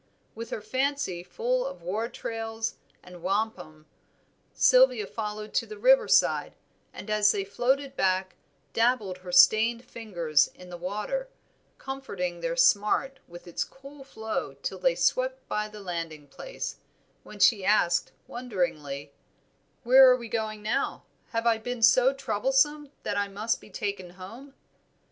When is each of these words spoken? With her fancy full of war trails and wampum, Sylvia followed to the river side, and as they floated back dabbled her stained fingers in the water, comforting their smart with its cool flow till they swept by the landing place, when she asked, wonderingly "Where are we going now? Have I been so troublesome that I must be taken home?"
With 0.33 0.49
her 0.49 0.61
fancy 0.63 1.21
full 1.21 1.63
of 1.63 1.83
war 1.83 2.09
trails 2.09 2.73
and 3.03 3.21
wampum, 3.21 3.85
Sylvia 4.51 5.05
followed 5.05 5.53
to 5.53 5.67
the 5.67 5.77
river 5.77 6.07
side, 6.07 6.55
and 6.91 7.07
as 7.07 7.31
they 7.31 7.43
floated 7.43 7.95
back 7.95 8.35
dabbled 8.73 9.19
her 9.19 9.31
stained 9.31 9.85
fingers 9.85 10.49
in 10.55 10.71
the 10.71 10.77
water, 10.77 11.29
comforting 11.77 12.39
their 12.39 12.55
smart 12.55 13.19
with 13.27 13.45
its 13.47 13.63
cool 13.63 14.03
flow 14.03 14.55
till 14.63 14.79
they 14.79 14.95
swept 14.95 15.47
by 15.47 15.67
the 15.67 15.81
landing 15.81 16.27
place, 16.27 16.77
when 17.21 17.37
she 17.37 17.63
asked, 17.63 18.11
wonderingly 18.25 19.13
"Where 19.83 20.09
are 20.09 20.17
we 20.17 20.29
going 20.29 20.63
now? 20.63 21.03
Have 21.29 21.45
I 21.45 21.59
been 21.59 21.83
so 21.83 22.11
troublesome 22.11 22.91
that 23.03 23.17
I 23.17 23.27
must 23.27 23.61
be 23.61 23.69
taken 23.69 24.09
home?" 24.09 24.55